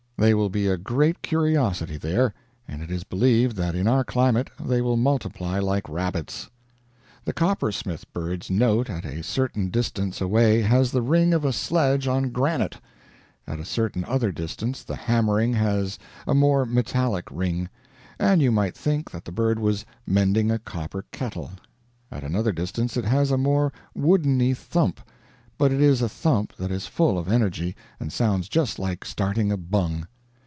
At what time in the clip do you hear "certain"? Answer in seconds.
9.23-9.69, 13.65-14.05